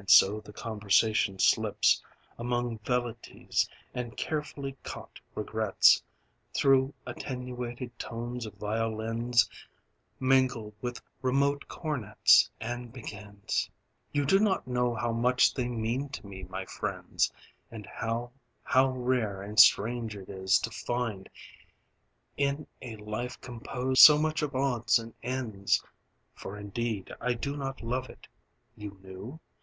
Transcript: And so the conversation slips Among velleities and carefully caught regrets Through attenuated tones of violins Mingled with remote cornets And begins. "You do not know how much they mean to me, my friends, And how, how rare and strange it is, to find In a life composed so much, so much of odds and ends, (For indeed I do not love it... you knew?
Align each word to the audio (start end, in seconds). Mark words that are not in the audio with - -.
And 0.00 0.08
so 0.08 0.40
the 0.40 0.54
conversation 0.54 1.38
slips 1.38 2.02
Among 2.38 2.78
velleities 2.78 3.68
and 3.92 4.16
carefully 4.16 4.78
caught 4.82 5.20
regrets 5.34 6.02
Through 6.54 6.94
attenuated 7.04 7.96
tones 7.98 8.46
of 8.46 8.54
violins 8.54 9.46
Mingled 10.18 10.72
with 10.80 11.02
remote 11.20 11.68
cornets 11.68 12.50
And 12.62 12.90
begins. 12.94 13.68
"You 14.10 14.24
do 14.24 14.38
not 14.38 14.66
know 14.66 14.94
how 14.94 15.12
much 15.12 15.52
they 15.52 15.68
mean 15.68 16.08
to 16.08 16.26
me, 16.26 16.44
my 16.44 16.64
friends, 16.64 17.30
And 17.70 17.84
how, 17.84 18.32
how 18.62 18.88
rare 18.92 19.42
and 19.42 19.60
strange 19.60 20.16
it 20.16 20.30
is, 20.30 20.58
to 20.60 20.70
find 20.70 21.28
In 22.38 22.66
a 22.80 22.96
life 22.96 23.38
composed 23.42 24.00
so 24.00 24.14
much, 24.16 24.40
so 24.40 24.46
much 24.46 24.54
of 24.54 24.56
odds 24.56 24.98
and 24.98 25.12
ends, 25.22 25.84
(For 26.34 26.56
indeed 26.56 27.12
I 27.20 27.34
do 27.34 27.54
not 27.54 27.82
love 27.82 28.08
it... 28.08 28.26
you 28.74 28.98
knew? 29.02 29.38